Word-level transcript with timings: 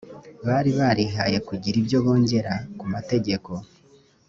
bari 0.47 0.71
barihaye 0.79 1.37
kugira 1.47 1.75
ibyo 1.81 1.97
bongera 2.05 2.53
ku 2.79 2.85
mategeko 2.93 3.51